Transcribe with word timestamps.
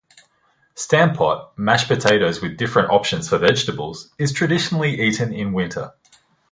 "Stamppot", 0.75 1.51
mashed 1.57 1.87
potatoes 1.87 2.41
with 2.41 2.57
different 2.57 2.89
options 2.89 3.29
for 3.29 3.37
vegetables, 3.37 4.09
is 4.17 4.33
traditionally 4.33 4.99
eaten 4.99 5.31
in 5.31 5.53
winter. 5.53 5.93